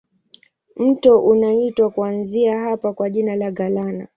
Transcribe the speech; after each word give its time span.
Mto 0.77 1.19
unaitwa 1.19 1.89
kuanzia 1.89 2.59
hapa 2.59 2.93
kwa 2.93 3.09
jina 3.09 3.35
la 3.35 3.51
Galana. 3.51 4.07